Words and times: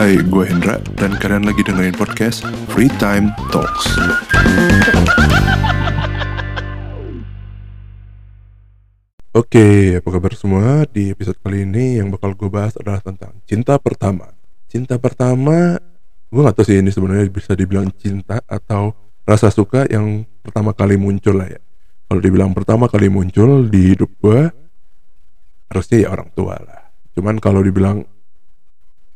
Hai, 0.00 0.16
gue 0.16 0.44
Hendra 0.48 0.80
dan 0.96 1.12
kalian 1.12 1.44
lagi 1.44 1.60
dengerin 1.60 1.92
podcast 1.92 2.40
Free 2.72 2.88
Time 2.96 3.36
Talks. 3.52 3.84
Oke, 9.36 10.00
apa 10.00 10.08
kabar 10.08 10.32
semua? 10.32 10.88
Di 10.88 11.12
episode 11.12 11.36
kali 11.44 11.68
ini 11.68 12.00
yang 12.00 12.08
bakal 12.08 12.32
gue 12.32 12.48
bahas 12.48 12.72
adalah 12.80 13.04
tentang 13.04 13.44
cinta 13.44 13.76
pertama. 13.76 14.32
Cinta 14.72 14.96
pertama, 14.96 15.76
gue 16.32 16.40
gak 16.48 16.56
tahu 16.56 16.64
sih 16.64 16.80
ini 16.80 16.88
sebenarnya 16.88 17.28
bisa 17.28 17.52
dibilang 17.52 17.92
cinta 17.92 18.40
atau 18.48 18.96
rasa 19.28 19.52
suka 19.52 19.84
yang 19.84 20.24
pertama 20.40 20.72
kali 20.72 20.96
muncul 20.96 21.44
lah 21.44 21.52
ya. 21.52 21.60
Kalau 22.08 22.24
dibilang 22.24 22.56
pertama 22.56 22.88
kali 22.88 23.12
muncul 23.12 23.68
di 23.68 23.92
hidup 23.92 24.08
gue, 24.16 24.48
harusnya 25.68 26.08
ya 26.08 26.16
orang 26.16 26.32
tua 26.32 26.56
lah. 26.56 26.88
Cuman 27.12 27.36
kalau 27.36 27.60
dibilang 27.60 28.00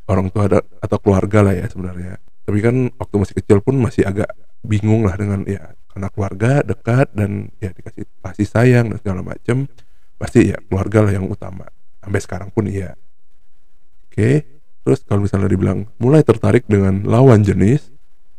orang 0.09 0.29
tua 0.29 0.49
ada, 0.49 0.61
atau 0.81 0.99
keluarga 1.01 1.41
lah 1.45 1.55
ya 1.57 1.67
sebenarnya. 1.69 2.21
Tapi 2.45 2.59
kan 2.61 2.77
waktu 3.01 3.15
masih 3.17 3.35
kecil 3.41 3.59
pun 3.65 3.81
masih 3.81 4.05
agak 4.05 4.29
bingung 4.65 5.05
lah 5.05 5.17
dengan 5.17 5.45
ya 5.49 5.73
karena 5.93 6.09
keluarga 6.13 6.51
dekat 6.65 7.13
dan 7.15 7.49
ya 7.61 7.71
dikasih 7.73 8.05
kasih 8.21 8.49
sayang 8.49 8.85
dan 8.93 8.99
segala 9.01 9.21
macem 9.23 9.69
pasti 10.17 10.53
ya 10.53 10.59
keluarga 10.69 11.09
lah 11.09 11.13
yang 11.17 11.27
utama. 11.29 11.65
Sampai 12.05 12.21
sekarang 12.21 12.49
pun 12.53 12.69
iya. 12.69 12.93
Oke 14.09 14.45
terus 14.85 15.01
kalau 15.09 15.25
misalnya 15.25 15.49
dibilang 15.49 15.89
mulai 15.97 16.21
tertarik 16.21 16.69
dengan 16.69 17.09
lawan 17.09 17.41
jenis 17.41 17.89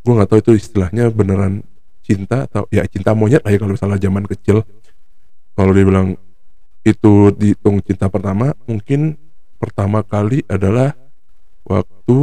gue 0.06 0.14
nggak 0.14 0.30
tahu 0.30 0.38
itu 0.38 0.52
istilahnya 0.62 1.10
beneran 1.10 1.66
cinta 2.06 2.46
atau 2.46 2.70
ya 2.70 2.86
cinta 2.86 3.18
monyet 3.18 3.42
lah 3.42 3.50
ya 3.50 3.58
kalau 3.58 3.74
misalnya 3.74 3.98
zaman 3.98 4.24
kecil. 4.30 4.62
Kalau 5.56 5.72
dibilang 5.74 6.14
itu 6.86 7.34
dihitung 7.34 7.82
cinta 7.82 8.06
pertama 8.06 8.54
mungkin 8.70 9.18
pertama 9.58 10.06
kali 10.06 10.46
adalah 10.46 10.94
waktu 11.66 12.16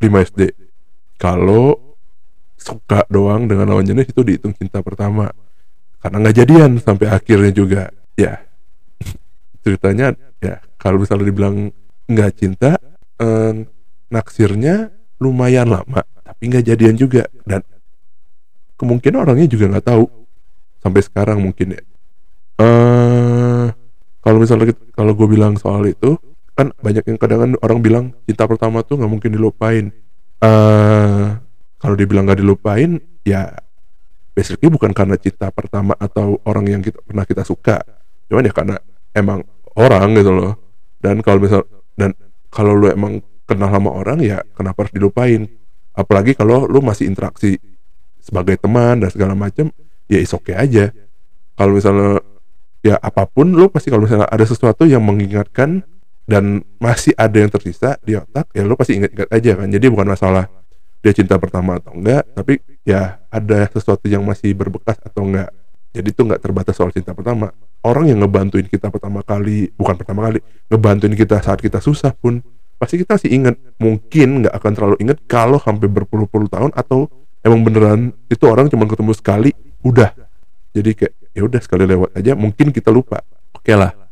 5 0.00 0.26
SD 0.32 0.40
kalau 1.18 1.96
suka 2.56 3.04
doang 3.06 3.46
dengan 3.46 3.68
lawan 3.68 3.86
jenis 3.86 4.10
itu 4.10 4.22
dihitung 4.24 4.56
cinta 4.56 4.80
pertama. 4.80 5.30
Karena 6.00 6.16
nggak 6.22 6.36
jadian 6.36 6.70
sampai 6.80 7.06
akhirnya 7.10 7.52
juga. 7.52 7.82
Ya. 8.16 8.42
Ceritanya 9.62 10.14
ya 10.40 10.62
kalau 10.80 11.02
misalnya 11.02 11.26
dibilang 11.28 11.70
nggak 12.06 12.32
cinta 12.38 12.78
eh, 13.18 13.52
naksirnya 14.10 14.94
lumayan 15.18 15.66
lama 15.66 16.04
tapi 16.22 16.42
nggak 16.50 16.64
jadian 16.64 16.96
juga. 16.96 17.26
Dan 17.44 17.62
kemungkinan 18.76 19.24
orangnya 19.26 19.48
juga 19.48 19.72
nggak 19.72 19.86
tahu 19.86 20.04
sampai 20.80 21.00
sekarang 21.02 21.38
mungkin 21.42 21.76
ya. 21.76 21.82
Eh 22.62 23.66
kalau 24.26 24.38
misalnya 24.42 24.74
kalau 24.90 25.14
gue 25.14 25.28
bilang 25.30 25.54
soal 25.54 25.86
itu 25.86 26.18
kan 26.56 26.72
banyak 26.80 27.04
yang 27.04 27.20
kadang 27.20 27.52
orang 27.60 27.78
bilang 27.84 28.04
cinta 28.24 28.48
pertama 28.48 28.80
tuh 28.80 28.96
nggak 28.96 29.12
mungkin 29.12 29.30
dilupain. 29.36 29.92
Eh 30.40 31.26
kalau 31.76 31.94
dibilang 31.94 32.24
nggak 32.24 32.40
dilupain 32.40 32.96
ya 33.28 33.52
basically 34.32 34.72
bukan 34.72 34.96
karena 34.96 35.20
cinta 35.20 35.52
pertama 35.52 35.92
atau 36.00 36.40
orang 36.48 36.64
yang 36.72 36.80
kita 36.80 36.96
pernah 37.04 37.28
kita 37.28 37.44
suka. 37.44 37.84
Cuman 38.32 38.48
ya 38.48 38.52
karena 38.56 38.76
emang 39.12 39.44
orang 39.76 40.16
gitu 40.16 40.32
loh. 40.32 40.52
Dan 40.96 41.20
kalau 41.20 41.44
misal 41.44 41.62
dan 41.92 42.16
kalau 42.48 42.72
lu 42.72 42.88
emang 42.88 43.20
kenal 43.44 43.68
sama 43.68 43.92
orang 43.92 44.24
ya 44.24 44.40
kenapa 44.56 44.88
harus 44.88 44.96
dilupain? 44.96 45.44
Apalagi 45.92 46.32
kalau 46.32 46.64
lu 46.64 46.80
masih 46.80 47.04
interaksi 47.04 47.60
sebagai 48.20 48.56
teman 48.56 49.04
dan 49.04 49.12
segala 49.12 49.36
macam 49.36 49.68
ya 50.08 50.18
is 50.18 50.32
okay 50.32 50.56
aja. 50.56 50.88
Kalau 51.56 51.76
misalnya 51.76 52.24
ya 52.80 52.96
apa 52.96 53.28
pun 53.28 53.52
lu 53.52 53.68
pasti 53.68 53.92
kalau 53.92 54.08
misalnya 54.08 54.28
ada 54.28 54.44
sesuatu 54.48 54.88
yang 54.88 55.04
mengingatkan 55.04 55.84
dan 56.26 56.60
masih 56.82 57.14
ada 57.14 57.38
yang 57.38 57.48
tersisa 57.48 57.94
di 58.02 58.18
otak 58.18 58.50
ya 58.50 58.66
lu 58.66 58.74
pasti 58.74 58.98
ingat-ingat 58.98 59.30
aja 59.30 59.52
kan. 59.62 59.68
Jadi 59.70 59.86
bukan 59.86 60.06
masalah 60.10 60.50
dia 61.00 61.14
cinta 61.14 61.38
pertama 61.38 61.78
atau 61.78 61.94
enggak 61.94 62.26
tapi 62.34 62.58
ya 62.82 63.22
ada 63.30 63.70
sesuatu 63.70 64.10
yang 64.10 64.26
masih 64.26 64.52
berbekas 64.52 64.98
atau 65.06 65.22
enggak. 65.22 65.54
Jadi 65.94 66.12
itu 66.12 66.20
nggak 66.26 66.42
terbatas 66.42 66.74
soal 66.76 66.90
cinta 66.92 67.14
pertama. 67.14 67.54
Orang 67.80 68.10
yang 68.10 68.20
ngebantuin 68.20 68.66
kita 68.66 68.90
pertama 68.90 69.22
kali 69.22 69.70
bukan 69.78 69.94
pertama 69.94 70.26
kali 70.28 70.42
ngebantuin 70.68 71.14
kita 71.14 71.38
saat 71.40 71.62
kita 71.62 71.78
susah 71.78 72.10
pun 72.12 72.42
pasti 72.76 73.00
kita 73.00 73.16
sih 73.16 73.32
inget 73.32 73.56
mungkin 73.80 74.44
nggak 74.44 74.52
akan 74.52 74.72
terlalu 74.76 74.96
inget 75.00 75.22
kalau 75.24 75.56
sampai 75.62 75.88
berpuluh-puluh 75.88 76.50
tahun 76.52 76.74
atau 76.76 77.08
emang 77.40 77.64
beneran 77.64 78.12
itu 78.28 78.44
orang 78.44 78.66
cuma 78.66 78.84
ketemu 78.90 79.14
sekali 79.14 79.50
udah. 79.86 80.10
Jadi 80.74 80.90
kayak 80.92 81.14
ya 81.32 81.40
udah 81.46 81.60
sekali 81.62 81.86
lewat 81.86 82.18
aja. 82.18 82.34
Mungkin 82.34 82.74
kita 82.74 82.90
lupa. 82.90 83.22
Oke 83.54 83.72
okay 83.72 83.78
lah 83.78 84.05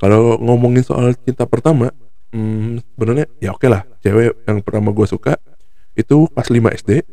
kalau 0.00 0.40
ngomongin 0.40 0.82
soal 0.82 1.12
cinta 1.12 1.44
pertama 1.44 1.92
hmm, 2.32 2.80
sebenarnya 2.96 3.26
ya 3.38 3.52
oke 3.52 3.62
okay 3.62 3.68
lah 3.68 3.84
cewek 4.00 4.40
yang 4.48 4.58
pertama 4.64 4.90
gue 4.90 5.06
suka 5.06 5.36
itu 5.94 6.24
pas 6.32 6.48
5 6.48 6.56
SD 6.80 7.04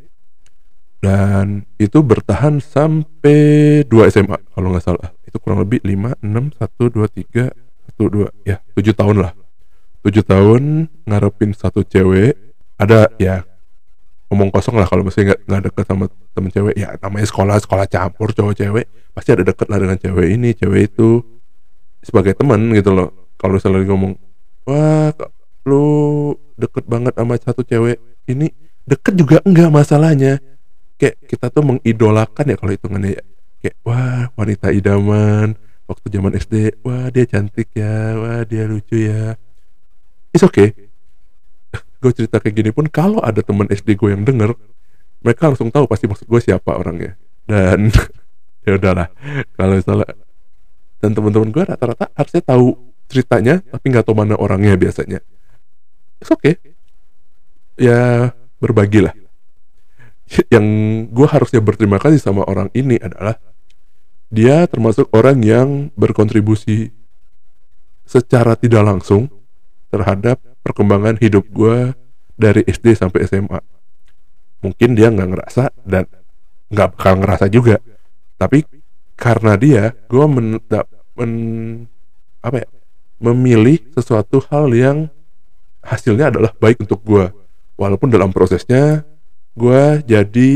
dan 0.98 1.62
itu 1.78 2.02
bertahan 2.02 2.58
sampai 2.58 3.38
2 3.86 4.14
SMA 4.14 4.38
kalau 4.54 4.74
nggak 4.74 4.86
salah. 4.86 5.14
Itu 5.30 5.38
kurang 5.38 5.62
lebih 5.62 5.84
5, 5.86 6.18
6, 6.26 6.58
1, 6.58 6.90
2, 6.90 7.06
3 7.06 7.54
1, 7.54 8.10
2, 8.10 8.48
ya 8.48 8.58
7 8.74 8.98
tahun 8.98 9.16
lah. 9.22 9.32
7 10.02 10.24
tahun 10.26 10.90
ngarepin 11.06 11.52
satu 11.54 11.84
cewek 11.86 12.34
ada 12.80 13.12
ya 13.20 13.44
ngomong 14.32 14.52
kosong 14.52 14.76
lah 14.76 14.88
kalau 14.88 15.08
masih 15.08 15.24
nggak 15.28 15.40
nggak 15.48 15.62
deket 15.72 15.86
sama 15.88 16.06
temen 16.36 16.52
cewek 16.52 16.76
ya 16.76 16.96
namanya 17.00 17.28
sekolah 17.32 17.56
sekolah 17.64 17.86
campur 17.88 18.36
cowok 18.36 18.54
cewek 18.60 18.86
pasti 19.16 19.30
ada 19.34 19.44
deket 19.48 19.68
lah 19.72 19.80
dengan 19.80 19.98
cewek 19.98 20.28
ini 20.36 20.52
cewek 20.52 20.94
itu 20.94 21.24
sebagai 22.08 22.32
teman 22.40 22.72
gitu 22.72 22.96
loh. 22.96 23.12
Kalau 23.36 23.60
misalnya 23.60 23.84
ngomong 23.92 24.16
wah 24.64 25.12
lu 25.68 25.86
deket 26.56 26.88
banget 26.88 27.14
sama 27.20 27.36
satu 27.36 27.62
cewek 27.68 28.00
ini? 28.32 28.48
Deket 28.88 29.20
juga 29.20 29.44
enggak 29.44 29.68
masalahnya. 29.68 30.40
Kayak 30.96 31.20
kita 31.28 31.52
tuh 31.52 31.76
mengidolakan 31.76 32.46
ya 32.48 32.56
kalau 32.56 32.72
hitungannya 32.72 33.20
ya. 33.20 33.24
Kayak 33.60 33.76
wah 33.84 34.24
wanita 34.40 34.72
idaman 34.72 35.60
waktu 35.88 36.06
zaman 36.08 36.32
SD 36.36 36.84
wah 36.88 37.12
dia 37.12 37.28
cantik 37.28 37.68
ya 37.76 38.16
wah 38.16 38.42
dia 38.48 38.64
lucu 38.64 38.96
ya. 38.96 39.36
It's 40.32 40.48
okay. 40.48 40.72
Gue 42.02 42.16
cerita 42.16 42.40
kayak 42.40 42.56
gini 42.56 42.72
pun 42.72 42.88
kalau 42.88 43.20
ada 43.20 43.44
teman 43.44 43.68
SD 43.68 44.00
gue 44.00 44.14
yang 44.14 44.24
denger 44.24 44.56
mereka 45.18 45.50
langsung 45.50 45.74
tahu 45.74 45.90
pasti 45.90 46.06
maksud 46.06 46.30
gue 46.30 46.40
siapa 46.40 46.78
orangnya. 46.78 47.20
Dan 47.44 47.92
ya 48.66 48.80
udahlah 48.80 49.12
kalau 49.60 49.76
misalnya 49.76 50.08
dan 51.02 51.14
teman-teman 51.14 51.50
gue 51.54 51.64
rata-rata 51.64 52.10
harusnya 52.14 52.42
tahu 52.42 52.76
ceritanya 53.08 53.64
tapi 53.64 53.86
nggak 53.94 54.06
tahu 54.06 54.16
mana 54.18 54.36
orangnya 54.36 54.76
biasanya 54.76 55.24
it's 56.20 56.30
okay 56.34 56.60
ya 57.78 58.32
berbagilah 58.58 59.14
yang 60.52 60.66
gue 61.08 61.28
harusnya 61.30 61.64
berterima 61.64 62.02
kasih 62.02 62.20
sama 62.20 62.44
orang 62.44 62.68
ini 62.76 63.00
adalah 63.00 63.40
dia 64.28 64.68
termasuk 64.68 65.08
orang 65.16 65.40
yang 65.40 65.70
berkontribusi 65.96 66.92
secara 68.04 68.60
tidak 68.60 68.84
langsung 68.84 69.32
terhadap 69.88 70.40
perkembangan 70.64 71.16
hidup 71.20 71.48
gue 71.52 71.96
dari 72.36 72.62
SD 72.68 73.00
sampai 73.00 73.24
SMA. 73.24 73.60
Mungkin 74.64 75.00
dia 75.00 75.08
nggak 75.08 75.30
ngerasa 75.32 75.72
dan 75.88 76.12
nggak 76.68 76.88
bakal 76.96 77.14
ngerasa 77.24 77.46
juga. 77.48 77.80
Tapi 78.36 78.68
karena 79.18 79.58
dia, 79.58 79.98
gue 80.08 80.26
men, 80.30 80.62
men, 81.18 81.32
apa 82.46 82.64
ya, 82.64 82.68
memilih 83.18 83.82
sesuatu 83.98 84.40
hal 84.54 84.70
yang 84.72 85.10
hasilnya 85.82 86.30
adalah 86.30 86.54
baik 86.54 86.86
untuk 86.86 87.02
gue. 87.02 87.26
Walaupun 87.78 88.14
dalam 88.14 88.30
prosesnya 88.30 89.02
gue 89.58 89.84
jadi 90.06 90.54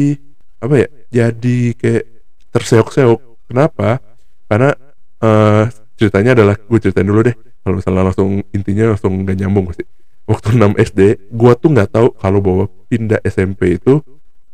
apa 0.62 0.76
ya, 0.78 0.88
jadi 1.10 1.58
kayak 1.74 2.06
terseok-seok. 2.54 3.50
Kenapa? 3.50 3.98
Karena 4.46 4.78
uh, 5.26 5.66
ceritanya 5.98 6.38
adalah 6.38 6.56
gue 6.58 6.80
ceritain 6.80 7.06
dulu 7.10 7.26
deh 7.26 7.36
kalau 7.62 7.78
misalnya 7.78 8.04
langsung 8.10 8.42
intinya 8.54 8.94
langsung 8.94 9.14
gak 9.22 9.38
nyambung 9.38 9.70
pasti 9.70 9.86
waktu 10.26 10.48
6 10.58 10.86
SD 10.92 11.02
gua 11.34 11.54
tuh 11.58 11.70
nggak 11.74 11.90
tahu 11.94 12.08
kalau 12.18 12.40
bawa 12.42 12.66
pindah 12.90 13.22
SMP 13.26 13.78
itu 13.78 14.02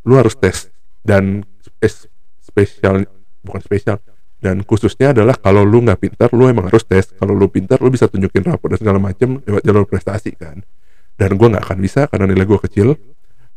lu 0.08 0.14
harus 0.16 0.36
tes 0.36 0.72
dan 1.04 1.44
es 1.80 2.08
spesial 2.44 3.08
bukan 3.48 3.64
spesial. 3.64 3.98
Dan 4.38 4.62
khususnya 4.62 5.18
adalah 5.18 5.34
kalau 5.34 5.66
lu 5.66 5.82
nggak 5.82 5.98
pintar 5.98 6.30
lu 6.30 6.46
emang 6.46 6.70
harus 6.70 6.86
tes. 6.86 7.10
Kalau 7.18 7.34
lu 7.34 7.50
pintar 7.50 7.82
lu 7.82 7.90
bisa 7.90 8.06
tunjukin 8.06 8.46
rapor 8.46 8.74
dan 8.74 8.80
segala 8.86 9.02
macem 9.02 9.42
lewat 9.42 9.66
jalur 9.66 9.86
prestasi 9.90 10.38
kan. 10.38 10.62
Dan 11.18 11.42
gua 11.42 11.58
nggak 11.58 11.66
akan 11.66 11.78
bisa 11.82 12.06
karena 12.06 12.30
nilai 12.30 12.46
gua 12.46 12.62
kecil. 12.62 12.94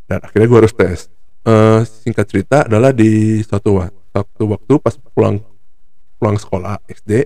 Dan 0.09 0.25
akhirnya 0.25 0.47
gua 0.49 0.59
harus 0.65 0.73
tes. 0.73 1.13
Uh, 1.45 1.85
singkat 1.85 2.25
cerita 2.29 2.65
adalah 2.65 2.93
di 2.93 3.41
suatu 3.45 3.81
waktu 3.81 4.43
waktu 4.45 4.73
pas 4.77 4.93
pulang 5.13 5.41
pulang 6.21 6.37
sekolah 6.37 6.77
SD 6.85 7.25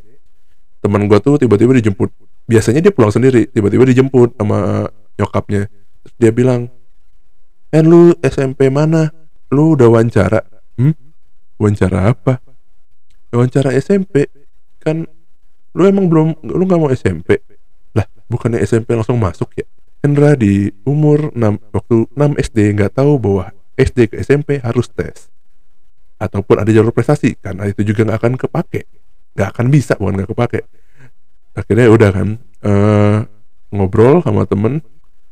teman 0.83 1.07
gua 1.07 1.23
tuh 1.23 1.39
tiba-tiba 1.39 1.71
dijemput. 1.79 2.11
Biasanya 2.51 2.83
dia 2.83 2.91
pulang 2.91 3.15
sendiri 3.15 3.47
tiba-tiba 3.47 3.87
dijemput 3.87 4.35
sama 4.35 4.91
nyokapnya. 5.15 5.71
Terus 6.03 6.13
dia 6.19 6.31
bilang 6.35 6.67
eh 7.71 7.79
lu 7.79 8.11
SMP 8.19 8.67
mana? 8.67 9.15
Lu 9.47 9.79
udah 9.79 9.87
wawancara? 9.87 10.43
Hmm? 10.75 10.91
Wawancara 11.55 12.11
apa 12.11 12.43
wawancara 13.33 13.73
SMP 13.77 14.29
kan 14.81 15.07
lu 15.75 15.83
emang 15.83 16.07
belum 16.07 16.27
lu 16.45 16.63
nggak 16.63 16.79
mau 16.79 16.91
SMP 16.93 17.41
lah 17.95 18.05
bukannya 18.27 18.59
SMP 18.61 18.91
langsung 18.93 19.17
masuk 19.17 19.55
ya? 19.55 19.65
Hendra 20.05 20.37
di 20.37 20.69
umur 20.85 21.33
6 21.33 21.73
waktu 21.73 21.97
6 22.13 22.43
SD 22.45 22.57
nggak 22.77 22.93
tahu 22.93 23.17
bahwa 23.17 23.49
SD 23.73 24.13
ke 24.13 24.15
SMP 24.21 24.61
harus 24.61 24.91
tes. 24.91 25.31
Ataupun 26.21 26.61
ada 26.61 26.69
jalur 26.69 26.93
prestasi 26.93 27.33
karena 27.41 27.65
itu 27.65 27.81
juga 27.81 28.05
nggak 28.05 28.19
akan 28.21 28.33
kepake. 28.37 28.81
Nggak 29.33 29.49
akan 29.55 29.65
bisa 29.73 29.97
bukan 29.97 30.13
nggak 30.21 30.29
kepake. 30.29 30.61
Akhirnya 31.57 31.87
udah 31.89 32.09
kan 32.13 32.27
uh, 32.61 33.17
ngobrol 33.73 34.21
sama 34.21 34.45
temen. 34.45 34.85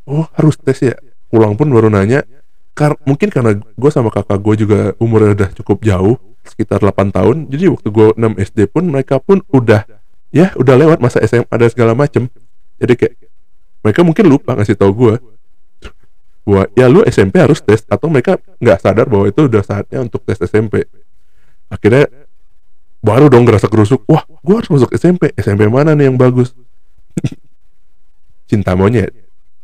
Oh 0.09 0.25
harus 0.33 0.57
tes 0.57 0.81
ya? 0.81 0.97
Pulang 1.29 1.53
pun 1.53 1.69
baru 1.69 1.93
nanya. 1.93 2.25
Kar 2.73 2.97
mungkin 3.05 3.29
karena 3.29 3.53
gue 3.53 3.91
sama 3.93 4.09
kakak 4.09 4.41
gue 4.41 4.65
juga 4.65 4.79
umurnya 4.97 5.37
udah 5.37 5.49
cukup 5.61 5.85
jauh 5.85 6.17
sekitar 6.43 6.83
8 6.83 7.15
tahun. 7.15 7.47
Jadi 7.49 7.71
waktu 7.71 7.87
gue 7.89 8.07
6 8.15 8.45
SD 8.51 8.59
pun 8.69 8.83
mereka 8.87 9.17
pun 9.19 9.41
udah 9.49 9.87
ya 10.33 10.51
udah 10.59 10.75
lewat 10.75 10.97
masa 10.99 11.23
SMA 11.23 11.51
dan 11.51 11.69
segala 11.71 11.93
macem. 11.95 12.27
Jadi 12.77 12.93
kayak 12.99 13.15
mereka 13.83 14.01
mungkin 14.01 14.25
lupa 14.27 14.55
ngasih 14.55 14.79
tahu 14.79 14.91
gue 14.95 15.15
bahwa 16.43 16.63
ya 16.75 16.91
lu 16.91 17.03
SMP 17.07 17.39
harus 17.39 17.63
tes 17.63 17.87
atau 17.87 18.11
mereka 18.11 18.35
nggak 18.59 18.79
sadar 18.83 19.07
bahwa 19.07 19.31
itu 19.31 19.47
udah 19.47 19.63
saatnya 19.63 20.03
untuk 20.03 20.27
tes 20.27 20.35
SMP 20.43 20.83
akhirnya 21.71 22.11
baru 22.99 23.31
dong 23.31 23.47
ngerasa 23.47 23.71
kerusuk 23.71 24.03
wah 24.11 24.27
gue 24.27 24.55
harus 24.55 24.67
masuk 24.67 24.91
SMP 24.91 25.31
SMP 25.39 25.71
mana 25.71 25.95
nih 25.95 26.11
yang 26.11 26.19
bagus? 26.19 26.51
Cinta 28.51 28.75
monyet. 28.75 29.15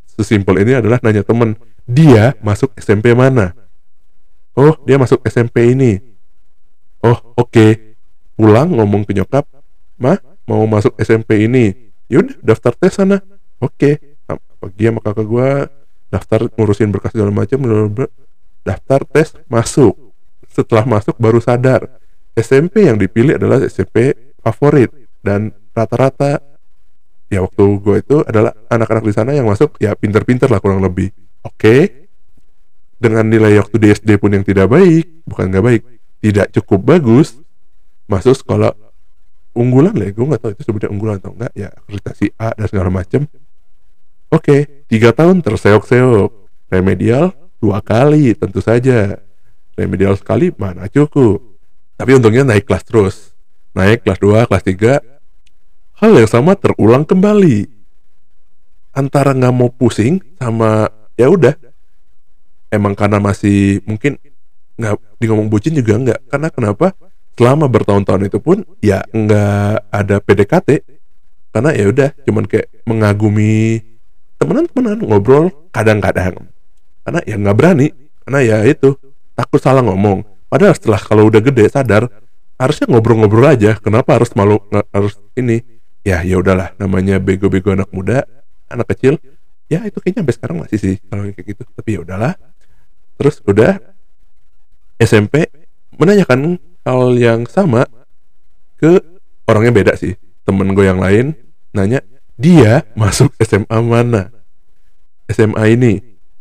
Sesimpel 0.08 0.64
ini 0.64 0.80
adalah 0.80 1.04
nanya 1.04 1.24
temen 1.24 1.60
dia 1.84 2.36
masuk 2.40 2.72
SMP 2.80 3.12
mana? 3.12 3.52
Oh 4.56 4.76
dia 4.88 4.96
masuk 4.96 5.20
SMP 5.28 5.76
ini 5.76 6.09
oh 7.06 7.18
oke. 7.36 7.50
Okay. 7.50 7.72
pulang 8.40 8.72
ngomong 8.72 9.04
ke 9.04 9.12
nyokap 9.12 9.44
mah 10.00 10.16
mau 10.48 10.64
masuk 10.64 10.96
SMP 11.00 11.44
ini. 11.44 11.92
Yaudah 12.08 12.40
daftar 12.40 12.74
tes 12.74 12.96
sana. 12.96 13.20
Oke. 13.60 14.00
Okay. 14.26 14.40
pergi 14.60 14.92
sama 14.92 15.00
kakak 15.00 15.24
gue 15.24 15.50
daftar 16.12 16.40
ngurusin 16.52 16.92
berkas 16.92 17.16
segala 17.16 17.32
macam 17.32 17.60
daftar 18.64 19.00
tes 19.08 19.36
masuk. 19.48 19.96
Setelah 20.52 20.84
masuk 20.84 21.16
baru 21.16 21.40
sadar. 21.40 21.88
SMP 22.36 22.88
yang 22.88 22.96
dipilih 22.96 23.36
adalah 23.40 23.60
SMP 23.64 24.16
favorit 24.40 24.92
dan 25.24 25.52
rata-rata. 25.76 26.40
Ya 27.30 27.46
waktu 27.46 27.62
gue 27.62 27.96
itu 28.02 28.18
adalah 28.26 28.56
anak-anak 28.74 29.06
di 29.06 29.14
sana 29.14 29.32
yang 29.38 29.46
masuk 29.46 29.78
ya 29.78 29.94
pinter-pinter 29.94 30.50
lah 30.50 30.58
kurang 30.58 30.82
lebih. 30.82 31.14
Oke, 31.46 31.56
okay. 31.56 31.82
dengan 32.98 33.24
nilai 33.30 33.62
waktu 33.62 33.78
di 33.80 33.88
SD 33.94 34.18
pun 34.20 34.34
yang 34.34 34.44
tidak 34.44 34.68
baik, 34.68 35.24
bukan 35.24 35.48
nggak 35.54 35.64
baik, 35.64 35.82
tidak 36.20 36.52
cukup 36.56 36.80
bagus, 36.84 37.40
masuk 38.08 38.36
sekolah 38.36 38.76
unggulan 39.56 39.96
lah, 39.96 40.12
gue 40.12 40.26
nggak 40.26 40.42
tahu 40.42 40.52
itu 40.56 40.62
sebutnya 40.64 40.90
unggulan 40.92 41.18
atau 41.20 41.36
enggak, 41.36 41.52
ya 41.58 41.68
akreditasi 41.74 42.32
A 42.40 42.54
dan 42.56 42.68
segala 42.70 42.90
macam. 42.94 43.28
Oke, 44.30 44.46
okay. 44.46 44.60
tiga 44.86 45.10
tahun 45.10 45.42
terseok-seok, 45.42 46.32
remedial 46.70 47.34
dua 47.58 47.82
kali 47.82 48.38
tentu 48.38 48.62
saja, 48.62 49.20
remedial 49.74 50.16
sekali 50.16 50.54
mana 50.56 50.86
cukup. 50.88 51.42
Tapi 52.00 52.16
untungnya 52.16 52.48
naik 52.48 52.64
kelas 52.70 52.84
terus, 52.88 53.16
naik 53.76 54.08
kelas 54.08 54.20
2, 54.24 54.48
kelas 54.48 54.64
3, 54.64 56.00
hal 56.00 56.12
yang 56.16 56.30
sama 56.32 56.56
terulang 56.56 57.04
kembali. 57.04 57.68
Antara 58.96 59.36
nggak 59.36 59.52
mau 59.52 59.68
pusing 59.68 60.24
sama 60.40 60.88
ya 61.20 61.28
udah 61.28 61.52
emang 62.72 62.94
karena 62.94 63.18
masih 63.20 63.82
mungkin 63.84 64.16
nggak 64.80 64.96
di 65.20 65.26
ngomong 65.28 65.52
bucin 65.52 65.76
juga 65.76 66.00
nggak. 66.00 66.20
Karena 66.32 66.48
kenapa? 66.48 66.96
Selama 67.36 67.68
bertahun-tahun 67.68 68.32
itu 68.32 68.40
pun 68.40 68.64
ya 68.80 69.04
nggak 69.12 69.92
ada 69.92 70.16
PDKT 70.20 71.00
karena 71.50 71.72
ya 71.74 71.86
udah 71.90 72.10
cuman 72.28 72.44
kayak 72.46 72.68
mengagumi 72.86 73.82
temenan-temenan 74.40 75.04
ngobrol 75.04 75.52
kadang-kadang. 75.76 76.48
Karena 77.04 77.20
ya 77.26 77.36
nggak 77.36 77.58
berani. 77.58 77.88
Karena 78.24 78.40
ya 78.46 78.58
itu 78.64 78.96
takut 79.34 79.60
salah 79.60 79.82
ngomong. 79.82 80.24
Padahal 80.48 80.74
setelah 80.78 81.02
kalau 81.02 81.30
udah 81.30 81.42
gede 81.42 81.66
sadar 81.70 82.08
harusnya 82.56 82.86
ngobrol-ngobrol 82.92 83.50
aja. 83.50 83.76
Kenapa 83.82 84.16
harus 84.18 84.32
malu 84.38 84.62
harus 84.94 85.18
ini? 85.34 85.62
Ya 86.06 86.24
ya 86.24 86.40
udahlah 86.40 86.74
namanya 86.80 87.20
bego-bego 87.20 87.76
anak 87.76 87.92
muda 87.92 88.24
anak 88.70 88.94
kecil. 88.96 89.20
Ya 89.70 89.86
itu 89.86 90.02
kayaknya 90.02 90.26
sampai 90.26 90.36
sekarang 90.38 90.58
masih 90.66 90.78
sih 90.78 90.96
kalau 91.10 91.28
kayak 91.34 91.46
gitu. 91.56 91.62
Tapi 91.66 91.90
ya 91.98 92.00
udahlah. 92.06 92.34
Terus 93.20 93.42
udah 93.44 93.82
SMP 95.00 95.48
menanyakan 95.96 96.60
hal 96.84 97.16
yang 97.16 97.48
sama 97.48 97.88
ke 98.76 99.00
orangnya 99.48 99.72
beda 99.72 99.94
sih. 99.96 100.16
Temen 100.44 100.76
gue 100.76 100.86
yang 100.86 101.00
lain 101.00 101.36
nanya 101.72 102.04
dia 102.40 102.84
masuk 102.96 103.32
SMA 103.40 103.80
mana? 103.80 104.32
SMA 105.32 105.76
ini. 105.76 105.94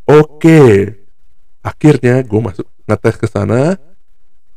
Oke. 0.07 0.95
Akhirnya 1.63 2.23
gue 2.27 2.41
masuk 2.41 2.67
ngetes 2.87 3.17
ke 3.19 3.27
sana. 3.31 3.79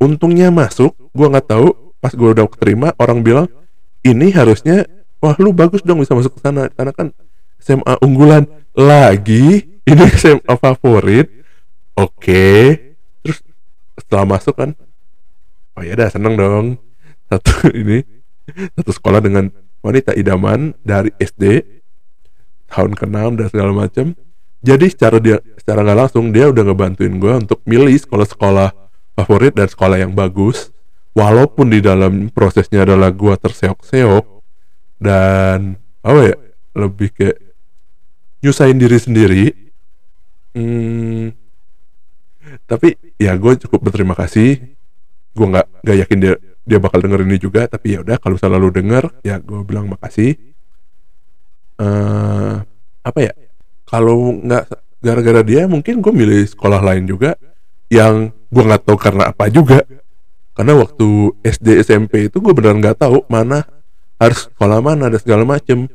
Untungnya 0.02 0.50
masuk 0.50 0.98
gue 1.14 1.28
nggak 1.28 1.50
tahu. 1.50 1.94
Pas 2.02 2.14
gue 2.14 2.30
udah 2.34 2.46
keterima 2.50 2.98
orang 2.98 3.22
bilang 3.22 3.48
ini 4.02 4.34
harusnya 4.34 4.90
wah 5.22 5.38
lu 5.38 5.54
bagus 5.54 5.86
dong 5.86 6.02
bisa 6.02 6.18
masuk 6.18 6.38
ke 6.38 6.42
sana. 6.42 6.70
Karena 6.74 6.94
kan 6.94 7.14
SMA 7.62 8.02
unggulan 8.02 8.50
lagi 8.74 9.78
ini 9.86 10.06
SMA 10.22 10.54
favorit. 10.58 11.30
Oke. 11.98 12.18
okay. 12.18 12.91
Setelah 14.02 14.26
masuk 14.26 14.58
kan 14.58 14.74
oh 15.78 15.84
ya 15.86 15.94
dah 15.96 16.10
seneng 16.10 16.36
dong. 16.36 16.82
Satu 17.32 17.70
ini 17.82 18.04
satu 18.76 18.92
sekolah 18.92 19.24
dengan 19.24 19.54
wanita 19.86 20.18
idaman 20.18 20.76
dari 20.84 21.14
SD 21.22 21.64
tahun 22.68 22.98
ke-6 22.98 23.18
dan 23.40 23.48
segala 23.48 23.72
macam 23.72 24.14
jadi 24.62 24.86
secara 24.94 25.18
dia 25.18 25.42
secara 25.58 25.82
nggak 25.82 26.00
langsung 26.06 26.30
dia 26.30 26.46
udah 26.54 26.62
ngebantuin 26.62 27.18
gue 27.18 27.34
untuk 27.34 27.66
milih 27.66 27.98
sekolah-sekolah 27.98 28.70
favorit 29.18 29.58
dan 29.58 29.66
sekolah 29.66 29.98
yang 29.98 30.14
bagus. 30.14 30.70
Walaupun 31.12 31.74
di 31.74 31.84
dalam 31.84 32.32
prosesnya 32.32 32.88
adalah 32.88 33.12
gue 33.12 33.34
terseok-seok 33.36 34.26
dan 35.02 35.76
apa 36.06 36.22
ya 36.24 36.38
lebih 36.78 37.10
kayak 37.12 37.42
nyusahin 38.46 38.78
diri 38.78 38.98
sendiri. 39.02 39.46
Hmm, 40.56 41.34
tapi 42.70 42.96
ya 43.22 43.38
gue 43.38 43.54
cukup 43.62 43.80
berterima 43.86 44.18
kasih. 44.18 44.74
Gue 45.38 45.46
nggak 45.46 45.86
nggak 45.86 45.98
yakin 46.02 46.18
dia 46.18 46.34
dia 46.66 46.78
bakal 46.82 47.06
denger 47.06 47.22
ini 47.22 47.38
juga 47.38 47.70
tapi 47.70 47.94
ya 47.94 48.02
udah 48.02 48.18
kalau 48.18 48.38
selalu 48.42 48.74
denger 48.74 49.14
ya 49.22 49.38
gue 49.38 49.62
bilang 49.62 49.94
makasih. 49.94 50.34
Uh, 51.78 52.66
apa 53.06 53.20
ya? 53.22 53.34
Kalau 53.86 54.34
nggak 54.42 54.64
gara-gara 55.02 55.42
dia 55.46 55.70
mungkin 55.70 56.02
gue 56.02 56.14
milih 56.14 56.42
sekolah 56.50 56.82
lain 56.82 57.06
juga 57.06 57.38
yang 57.94 58.34
gue 58.50 58.64
nggak 58.66 58.90
tahu 58.90 58.98
karena 58.98 59.30
apa 59.30 59.46
juga. 59.54 59.86
Karena 60.58 60.76
waktu 60.76 61.38
SD 61.46 61.86
SMP 61.86 62.28
itu 62.28 62.42
gue 62.42 62.54
benar 62.58 62.74
nggak 62.76 63.06
tahu 63.06 63.24
mana 63.30 63.64
harus 64.18 64.50
sekolah 64.50 64.82
mana 64.82 65.14
dan 65.14 65.20
segala 65.22 65.46
macem. 65.46 65.86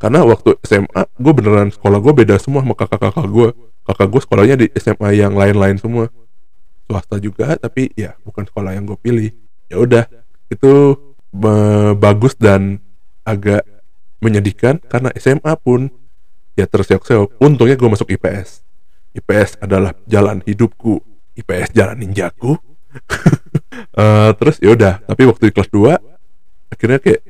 Karena 0.00 0.24
waktu 0.24 0.56
SMA 0.64 1.02
gue 1.20 1.32
beneran 1.36 1.68
sekolah 1.68 2.00
gue 2.00 2.12
beda 2.24 2.40
semua 2.40 2.64
sama 2.64 2.72
kakak-kakak 2.72 3.28
gue 3.28 3.48
kakak 3.84 4.08
gue 4.08 4.20
sekolahnya 4.24 4.56
di 4.56 4.66
SMA 4.76 5.18
yang 5.18 5.36
lain-lain 5.36 5.76
semua 5.76 6.08
swasta 6.90 7.22
juga 7.22 7.54
tapi 7.54 7.94
ya 7.94 8.18
bukan 8.26 8.42
sekolah 8.50 8.74
yang 8.74 8.82
gue 8.90 8.98
pilih. 8.98 9.30
Ya 9.70 9.78
udah 9.78 10.04
itu 10.50 10.98
bagus 11.94 12.34
dan 12.34 12.82
agak 13.22 13.62
menyedihkan 14.18 14.82
karena 14.90 15.14
SMA 15.14 15.54
pun 15.62 15.86
ya 16.58 16.66
terseok-seok. 16.66 17.38
Untungnya 17.38 17.78
gue 17.78 17.86
masuk 17.86 18.10
IPS 18.10 18.66
IPS 19.14 19.62
adalah 19.62 19.94
jalan 20.10 20.42
hidupku. 20.42 20.98
IPS 21.38 21.70
jalan 21.70 21.94
ninjaku. 22.02 22.58
Uh, 23.94 24.34
terus 24.42 24.58
ya 24.58 24.74
udah 24.74 24.98
tapi 25.06 25.22
waktu 25.22 25.50
di 25.50 25.52
kelas 25.54 25.70
2 25.70 26.74
akhirnya 26.74 26.98
kayak 26.98 27.22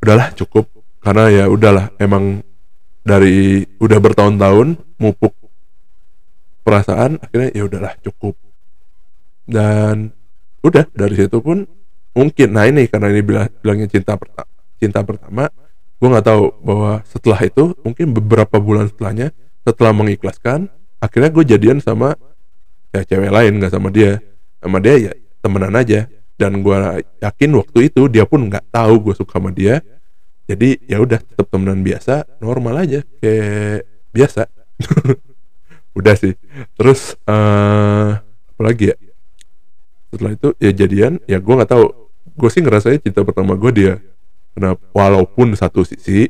udahlah 0.00 0.28
cukup. 0.32 0.64
Karena 1.04 1.28
ya 1.28 1.44
udahlah 1.52 1.92
emang 2.00 2.40
dari 3.04 3.66
udah 3.76 3.98
bertahun-tahun 4.00 4.80
mupuk 4.96 5.34
perasaan 6.62 7.18
akhirnya 7.18 7.50
ya 7.52 7.66
udahlah 7.66 7.92
cukup 8.00 8.38
dan 9.46 10.14
udah 10.62 10.86
dari 10.94 11.14
situ 11.18 11.38
pun 11.42 11.66
mungkin 12.14 12.48
nah 12.54 12.68
ini 12.68 12.86
karena 12.86 13.10
ini 13.10 13.22
bilang 13.24 13.50
bilangnya 13.64 13.88
cinta 13.88 14.14
pertama 14.14 14.48
cinta 14.78 15.00
pertama 15.02 15.44
gue 16.02 16.08
nggak 16.10 16.26
tahu 16.26 16.44
bahwa 16.62 16.92
setelah 17.06 17.40
itu 17.46 17.74
mungkin 17.82 18.10
beberapa 18.10 18.58
bulan 18.58 18.90
setelahnya 18.90 19.30
setelah 19.62 19.94
mengikhlaskan 19.94 20.70
akhirnya 21.02 21.30
gue 21.34 21.44
jadian 21.46 21.78
sama 21.82 22.14
ya 22.92 23.02
cewek 23.02 23.32
lain 23.32 23.52
nggak 23.58 23.72
sama 23.72 23.88
dia. 23.88 24.20
Sama 24.62 24.78
dia 24.78 24.94
ya 25.10 25.12
temenan 25.42 25.74
aja. 25.74 26.06
Dan 26.36 26.62
gue 26.62 26.76
yakin 27.22 27.50
waktu 27.58 27.78
itu 27.90 28.06
dia 28.06 28.24
pun 28.28 28.46
nggak 28.46 28.70
tahu 28.70 29.10
gue 29.10 29.14
suka 29.16 29.40
sama 29.40 29.50
dia. 29.50 29.80
Jadi 30.46 30.84
ya 30.86 31.00
udah 31.00 31.18
tetap 31.18 31.48
temenan 31.48 31.80
biasa 31.82 32.28
normal 32.38 32.84
aja 32.84 33.00
kayak 33.18 33.88
biasa. 34.12 34.46
Udah 35.92 36.16
sih. 36.16 36.32
Terus 36.72 37.20
uh, 37.28 38.16
apa 38.16 38.62
lagi 38.64 38.92
ya 38.92 38.96
setelah 40.12 40.36
itu 40.36 40.52
ya 40.60 40.70
jadian. 40.76 41.16
Ya 41.24 41.40
gue 41.40 41.54
nggak 41.56 41.72
tahu. 41.72 41.88
Gue 42.36 42.50
sih 42.52 42.60
ngerasanya 42.60 43.00
cinta 43.00 43.24
pertama 43.24 43.56
gue 43.56 43.72
dia. 43.72 43.94
Karena 44.52 44.76
walaupun 44.92 45.56
satu 45.56 45.82
sisi 45.88 46.28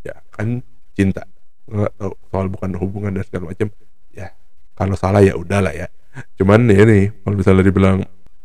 ya 0.00 0.16
kan 0.32 0.64
cinta. 0.96 1.28
Nggak 1.68 1.92
tahu 2.00 2.12
soal 2.32 2.46
bukan 2.48 2.70
hubungan 2.80 3.12
dan 3.12 3.22
segala 3.28 3.52
macam 3.52 3.68
ya 4.16 4.32
kalau 4.72 4.96
salah 4.96 5.20
ya 5.20 5.36
udahlah 5.36 5.76
ya. 5.76 5.92
Cuman 6.40 6.64
ya 6.72 6.88
nih 6.88 7.12
kalau 7.22 7.36
misalnya 7.36 7.64
dibilang 7.68 7.98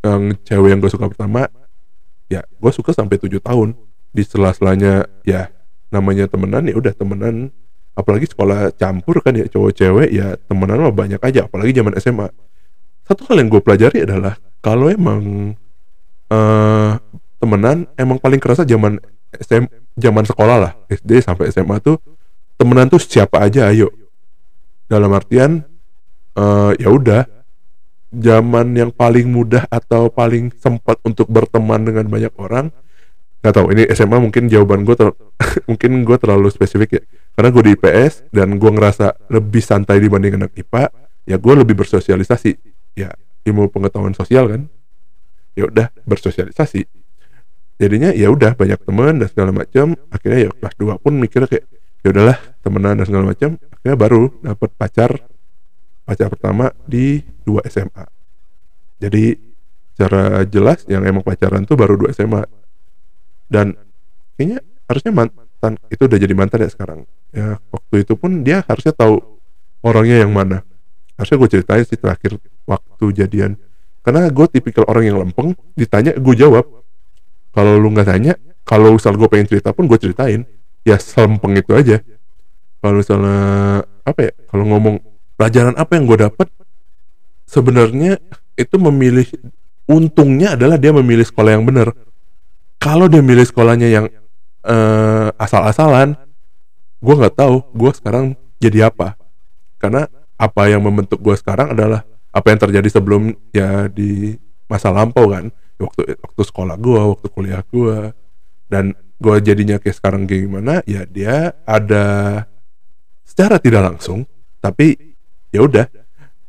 yang 0.03 0.35
cewek 0.43 0.69
yang 0.75 0.79
gue 0.83 0.91
suka 0.91 1.07
pertama 1.07 1.47
ya 2.27 2.43
gue 2.43 2.71
suka 2.75 2.91
sampai 2.91 3.15
tujuh 3.23 3.39
tahun. 3.39 3.79
Di 4.13 4.21
sela-selanya 4.21 5.09
ya 5.25 5.49
namanya 5.89 6.27
temenan 6.27 6.67
ya 6.67 6.75
udah 6.75 6.91
temenan. 6.91 7.55
Apalagi 7.95 8.25
sekolah 8.27 8.73
campur 8.75 9.21
kan 9.23 9.37
ya 9.37 9.47
cowok 9.47 9.71
cewek 9.71 10.09
ya 10.11 10.35
temenan 10.51 10.83
mah 10.83 10.91
banyak 10.91 11.23
aja. 11.23 11.47
Apalagi 11.47 11.71
zaman 11.71 11.95
SMA 12.03 12.27
satu 13.03 13.27
hal 13.27 13.43
yang 13.43 13.51
gue 13.51 13.59
pelajari 13.59 14.07
adalah 14.07 14.39
kalau 14.63 14.87
emang 14.87 15.53
uh, 16.31 16.95
temenan 17.43 17.83
emang 17.99 18.15
paling 18.15 18.39
kerasa 18.39 18.63
zaman 18.63 18.95
SM 19.35 19.67
zaman 19.99 20.23
sekolah 20.23 20.57
lah. 20.63 20.73
SD 20.87 21.19
sampai 21.19 21.51
SMA 21.51 21.83
tuh 21.83 21.99
temenan 22.55 22.87
tuh 22.87 23.03
siapa 23.03 23.43
aja 23.43 23.67
ayo. 23.67 23.91
Dalam 24.87 25.11
artian 25.11 25.67
uh, 26.39 26.71
ya 26.79 26.87
udah. 26.87 27.27
Zaman 28.13 28.77
yang 28.77 28.93
paling 28.93 29.25
mudah 29.25 29.65
atau 29.73 30.05
paling 30.05 30.53
sempat 30.61 31.01
untuk 31.01 31.25
berteman 31.33 31.81
dengan 31.81 32.05
banyak 32.05 32.29
orang 32.37 32.69
nggak 33.41 33.53
tahu. 33.57 33.73
Ini 33.73 33.89
SMA 33.89 34.21
mungkin 34.21 34.45
jawaban 34.53 34.85
gue 34.85 34.93
ter 34.93 35.09
mungkin 35.69 36.05
gue 36.05 36.17
terlalu 36.21 36.53
spesifik 36.53 37.01
ya. 37.01 37.03
Karena 37.33 37.49
gue 37.49 37.63
di 37.65 37.71
IPS 37.73 38.29
dan 38.29 38.61
gue 38.61 38.69
ngerasa 38.69 39.27
lebih 39.33 39.65
santai 39.65 39.97
dibanding 39.97 40.37
anak 40.37 40.53
IPA 40.53 40.93
ya 41.25 41.41
gue 41.41 41.53
lebih 41.57 41.73
bersosialisasi. 41.73 42.53
Ya 42.93 43.09
ilmu 43.43 43.69
pengetahuan 43.69 44.15
sosial 44.15 44.49
kan? 44.49 44.61
Ya 45.53 45.69
udah 45.69 45.87
bersosialisasi. 46.07 46.87
Jadinya 47.77 48.13
ya 48.13 48.29
udah 48.29 48.55
banyak 48.55 48.79
teman 48.85 49.19
dan 49.19 49.27
segala 49.27 49.51
macam 49.51 49.97
akhirnya 50.13 50.47
ya 50.47 50.49
kelas 50.53 50.75
2 50.77 51.03
pun 51.03 51.13
mikirnya 51.17 51.49
kayak 51.49 51.65
ya 52.03 52.07
udahlah 52.13 52.37
temenan 52.61 52.99
dan 52.99 53.05
segala 53.07 53.23
macam 53.33 53.49
akhirnya 53.73 53.97
baru 53.97 54.21
dapat 54.43 54.69
pacar 54.75 55.11
pacar 56.03 56.27
pertama 56.27 56.69
di 56.83 57.23
dua 57.47 57.63
SMA 57.71 58.03
jadi 58.99 59.39
secara 59.95 60.43
jelas 60.47 60.83
yang 60.87 61.03
emang 61.07 61.23
pacaran 61.23 61.63
tuh 61.63 61.79
baru 61.79 61.95
dua 61.95 62.11
SMA 62.11 62.43
dan 63.51 63.75
kayaknya 64.35 64.59
harusnya 64.87 65.11
mantan 65.11 65.73
itu 65.91 66.01
udah 66.07 66.19
jadi 66.19 66.33
mantan 66.33 66.65
ya 66.65 66.69
sekarang. 66.71 66.99
Ya 67.29 67.61
waktu 67.69 68.01
itu 68.01 68.13
pun 68.17 68.41
dia 68.41 68.65
harusnya 68.65 68.93
tahu 68.95 69.21
orangnya 69.85 70.23
yang 70.23 70.31
mana 70.33 70.65
harusnya 71.17 71.37
gue 71.37 71.49
ceritain 71.49 71.83
sih 71.85 71.97
terakhir 71.99 72.37
waktu 72.65 73.05
jadian. 73.13 73.59
Karena 74.03 74.27
gue 74.27 74.45
tipikal 74.51 74.83
orang 74.89 75.03
yang 75.07 75.17
lempeng 75.23 75.55
ditanya 75.77 76.15
gue 76.17 76.35
jawab. 76.35 76.65
Kalau 77.53 77.77
lu 77.77 77.93
nggak 77.93 78.07
tanya 78.09 78.33
kalau 78.65 78.95
misal 78.95 79.15
gue 79.15 79.27
pengen 79.29 79.47
cerita 79.47 79.71
pun 79.71 79.87
gue 79.87 79.99
ceritain. 79.99 80.43
Ya 80.83 80.99
selempeng 80.99 81.55
itu 81.55 81.71
aja. 81.71 82.03
Kalau 82.83 82.99
misalnya 82.99 83.39
apa 84.03 84.19
ya 84.19 84.31
kalau 84.51 84.67
ngomong 84.67 84.99
pelajaran 85.39 85.75
apa 85.79 85.95
yang 85.95 86.03
gue 86.03 86.19
dapet 86.19 86.47
sebenarnya 87.47 88.19
itu 88.59 88.75
memilih 88.75 89.23
untungnya 89.87 90.59
adalah 90.59 90.75
dia 90.75 90.91
memilih 90.91 91.23
sekolah 91.23 91.55
yang 91.55 91.63
benar. 91.63 91.95
Kalau 92.81 93.07
dia 93.07 93.23
milih 93.23 93.47
sekolahnya 93.47 93.87
yang 93.87 94.05
uh, 94.67 95.31
asal-asalan 95.39 96.19
gue 97.03 97.15
nggak 97.15 97.35
tahu 97.35 97.63
gue 97.71 97.91
sekarang 97.95 98.35
jadi 98.59 98.91
apa. 98.91 99.15
Karena 99.79 100.07
apa 100.43 100.67
yang 100.67 100.83
membentuk 100.83 101.23
gue 101.23 101.31
sekarang 101.39 101.71
adalah 101.71 102.03
apa 102.35 102.47
yang 102.51 102.59
terjadi 102.59 102.99
sebelum 102.99 103.31
ya 103.55 103.87
di 103.87 104.35
masa 104.67 104.91
lampau 104.91 105.31
kan? 105.31 105.47
Waktu 105.79 106.19
waktu 106.19 106.41
sekolah 106.43 106.75
gue 106.75 106.99
waktu 106.99 107.27
kuliah 107.31 107.63
gue 107.63 108.11
dan 108.67 108.91
gue 109.23 109.35
jadinya 109.39 109.79
kayak 109.79 109.95
sekarang 109.95 110.27
kayak 110.27 110.51
gimana? 110.51 110.73
Ya 110.83 111.07
dia 111.07 111.55
ada 111.63 112.05
secara 113.23 113.55
tidak 113.63 113.87
langsung 113.87 114.27
tapi 114.59 115.15
ya 115.55 115.63
udah. 115.63 115.87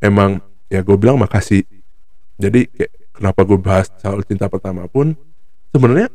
Emang 0.02 0.42
ya 0.66 0.82
gue 0.82 0.96
bilang 0.98 1.22
makasih. 1.22 1.62
Jadi 2.34 2.66
kayak 2.66 2.92
kenapa 3.14 3.46
gue 3.46 3.58
bahas 3.62 3.86
soal 4.02 4.26
cinta 4.26 4.50
pertama 4.50 4.90
pun 4.90 5.14
sebenarnya 5.70 6.10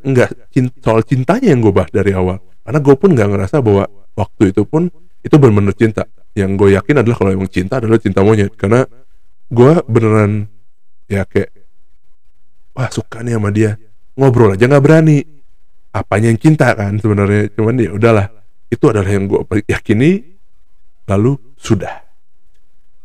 cinta, 0.52 0.76
soal 0.84 1.00
cintanya 1.08 1.48
yang 1.56 1.64
gue 1.64 1.72
bahas 1.72 1.88
dari 1.88 2.12
awal. 2.12 2.44
Karena 2.60 2.78
gue 2.84 2.94
pun 2.94 3.16
nggak 3.16 3.28
ngerasa 3.32 3.56
bahwa 3.64 3.88
waktu 4.14 4.52
itu 4.52 4.62
pun 4.68 4.92
itu 5.24 5.34
benar-benar 5.40 5.76
cinta 5.76 6.04
yang 6.34 6.54
gue 6.54 6.78
yakin 6.78 7.02
adalah 7.02 7.16
kalau 7.18 7.32
emang 7.34 7.50
cinta 7.50 7.82
adalah 7.82 7.98
cinta 7.98 8.22
monyet. 8.22 8.54
Karena 8.54 8.86
gue 9.50 9.72
beneran 9.90 10.46
ya 11.10 11.26
kayak 11.26 11.50
wah 12.74 12.88
suka 12.90 13.22
nih 13.26 13.34
sama 13.36 13.50
dia. 13.50 13.76
Ngobrol 14.14 14.54
aja 14.54 14.66
nggak 14.70 14.84
berani. 14.84 15.18
Apanya 15.90 16.30
yang 16.30 16.38
cinta 16.38 16.70
kan 16.78 16.98
sebenarnya? 17.02 17.50
Cuman 17.54 17.82
ya 17.82 17.90
udahlah. 17.90 18.26
Itu 18.70 18.90
adalah 18.90 19.10
yang 19.10 19.26
gue 19.26 19.42
yakini. 19.66 20.38
Lalu 21.10 21.34
sudah. 21.58 22.06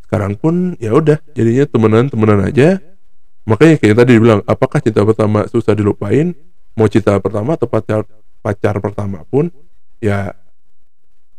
Sekarang 0.06 0.38
pun 0.38 0.78
ya 0.78 0.94
udah 0.94 1.18
jadinya 1.34 1.66
temenan 1.66 2.06
temenan 2.06 2.46
aja. 2.46 2.78
Makanya 3.46 3.78
kayak 3.82 3.94
tadi 3.98 4.18
dibilang 4.18 4.42
apakah 4.46 4.78
cinta 4.78 5.02
pertama 5.02 5.50
susah 5.50 5.74
dilupain? 5.74 6.34
Mau 6.78 6.86
cinta 6.86 7.18
pertama 7.18 7.58
atau 7.58 7.66
pacar 7.66 8.06
pacar 8.38 8.78
pertama 8.78 9.26
pun 9.26 9.50
ya 9.98 10.30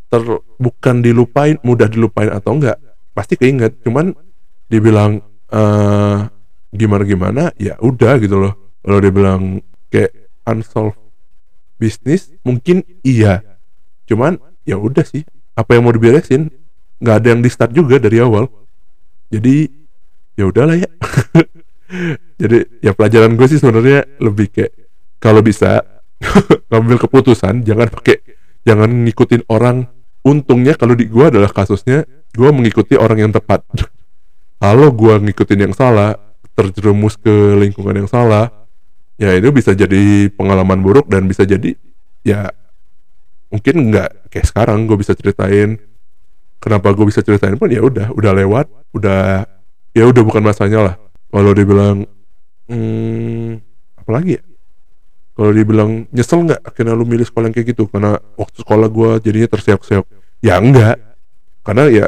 ter 0.08 0.24
bukan 0.58 0.96
dilupain 1.04 1.60
mudah 1.62 1.92
dilupain 1.92 2.32
atau 2.32 2.56
enggak 2.56 2.80
pasti 3.12 3.36
keinget. 3.36 3.80
Cuman 3.84 4.16
dibilang 4.68 5.24
uh, 5.52 6.28
gimana 6.72 7.04
gimana 7.04 7.44
ya 7.60 7.76
udah 7.80 8.20
gitu 8.20 8.38
loh. 8.40 8.54
Kalau 8.84 9.00
dibilang 9.04 9.60
kayak 9.92 10.16
unsolved 10.48 11.00
bisnis 11.78 12.32
mungkin 12.44 12.84
iya. 13.04 13.44
Cuman 14.08 14.40
ya 14.64 14.80
udah 14.80 15.04
sih 15.04 15.28
apa 15.58 15.76
yang 15.76 15.88
mau 15.88 15.96
diberesin? 15.96 16.50
Nggak 16.98 17.16
ada 17.24 17.28
yang 17.34 17.42
di 17.44 17.50
start 17.52 17.72
juga 17.76 18.00
dari 18.00 18.18
awal. 18.24 18.48
Jadi 19.28 19.68
ya 20.40 20.48
udahlah 20.48 20.78
ya. 20.80 20.90
Jadi 22.42 22.84
ya 22.84 22.92
pelajaran 22.94 23.34
gue 23.36 23.48
sih 23.48 23.60
sebenarnya 23.60 24.06
lebih 24.20 24.52
kayak 24.52 24.72
kalau 25.18 25.42
bisa 25.42 25.82
ngambil 26.70 26.98
keputusan 27.08 27.66
jangan 27.66 27.88
pakai 27.90 28.22
jangan 28.68 28.90
ngikutin 29.08 29.48
orang 29.48 29.88
untungnya 30.28 30.76
kalau 30.76 30.92
di 30.92 31.08
gue 31.08 31.26
adalah 31.32 31.48
kasusnya 31.48 32.04
gue 32.36 32.50
mengikuti 32.52 33.00
orang 33.00 33.28
yang 33.28 33.32
tepat. 33.32 33.64
Kalau 34.62 34.90
gue 34.92 35.14
ngikutin 35.22 35.70
yang 35.70 35.74
salah 35.74 36.18
terjerumus 36.58 37.16
ke 37.16 37.56
lingkungan 37.62 38.04
yang 38.04 38.10
salah 38.10 38.50
ya 39.22 39.34
itu 39.38 39.54
bisa 39.54 39.78
jadi 39.78 40.30
pengalaman 40.34 40.82
buruk 40.82 41.06
dan 41.06 41.30
bisa 41.30 41.46
jadi 41.46 41.78
ya 42.26 42.50
mungkin 43.54 43.94
nggak 43.94 44.34
kayak 44.34 44.48
sekarang 44.50 44.90
gue 44.90 44.98
bisa 45.00 45.16
ceritain. 45.16 45.80
Kenapa 46.58 46.90
gue 46.90 47.06
bisa 47.06 47.22
ceritain 47.22 47.54
pun 47.56 47.70
ya 47.70 47.86
udah 47.86 48.10
udah 48.18 48.32
lewat 48.34 48.66
udah 48.98 49.46
ya 49.94 50.04
udah 50.10 50.24
bukan 50.26 50.42
masanya 50.42 50.80
lah. 50.82 50.96
Kalau 51.30 51.54
dibilang 51.54 52.10
hmm, 52.66 53.62
apalagi 54.02 54.42
ya? 54.42 54.44
Kalau 55.38 55.54
dibilang 55.54 56.10
nyesel 56.10 56.50
nggak? 56.50 56.66
Akhirnya 56.66 56.98
lu 56.98 57.06
milih 57.06 57.30
sekolah 57.30 57.54
yang 57.54 57.56
kayak 57.56 57.78
gitu 57.78 57.86
karena 57.86 58.18
waktu 58.34 58.58
sekolah 58.66 58.90
gue 58.90 59.10
jadinya 59.22 59.50
terseok-seok 59.54 60.17
ya 60.41 60.60
enggak. 60.62 60.98
Karena 61.63 61.91
ya 61.91 62.08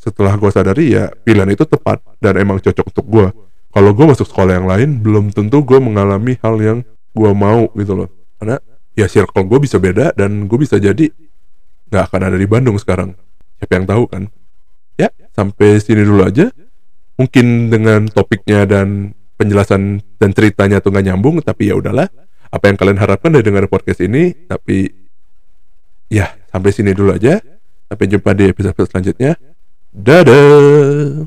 setelah 0.00 0.32
gue 0.40 0.48
sadari 0.48 0.96
ya 0.96 1.12
pilihan 1.12 1.52
itu 1.52 1.68
tepat 1.68 2.00
dan 2.24 2.40
emang 2.40 2.56
cocok 2.56 2.86
untuk 2.88 3.06
gue 3.06 3.28
kalau 3.70 3.94
gue 3.94 4.02
masuk 4.02 4.26
sekolah 4.26 4.58
yang 4.58 4.66
lain 4.66 4.98
belum 4.98 5.30
tentu 5.30 5.62
gue 5.62 5.78
mengalami 5.78 6.34
hal 6.42 6.58
yang 6.58 6.78
gue 7.14 7.30
mau 7.30 7.70
gitu 7.78 7.94
loh. 7.94 8.08
Karena 8.42 8.58
ya 8.98 9.06
circle 9.06 9.46
gue 9.46 9.58
bisa 9.62 9.78
beda 9.78 10.10
dan 10.18 10.50
gue 10.50 10.58
bisa 10.58 10.76
jadi 10.82 11.06
nggak 11.90 12.02
akan 12.10 12.20
ada 12.26 12.36
di 12.36 12.46
Bandung 12.50 12.74
sekarang. 12.82 13.14
Siapa 13.62 13.78
yang 13.78 13.86
tahu 13.86 14.04
kan? 14.10 14.22
Ya 14.98 15.14
sampai 15.30 15.78
sini 15.78 16.02
dulu 16.02 16.26
aja. 16.26 16.50
Mungkin 17.14 17.70
dengan 17.70 18.10
topiknya 18.10 18.66
dan 18.66 19.14
penjelasan 19.38 20.02
dan 20.18 20.30
ceritanya 20.34 20.82
tuh 20.82 20.90
nggak 20.90 21.06
nyambung 21.06 21.38
tapi 21.38 21.70
ya 21.70 21.78
udahlah. 21.78 22.10
Apa 22.50 22.74
yang 22.74 22.76
kalian 22.80 22.98
harapkan 22.98 23.30
dari 23.30 23.46
dengar 23.46 23.70
podcast 23.70 24.02
ini 24.02 24.34
tapi 24.50 24.90
ya 26.10 26.34
sampai 26.50 26.74
sini 26.74 26.90
dulu 26.92 27.14
aja. 27.14 27.38
Sampai 27.90 28.06
jumpa 28.06 28.30
di 28.34 28.44
episode 28.50 28.86
selanjutnya. 28.86 29.34
Dadah 29.90 31.26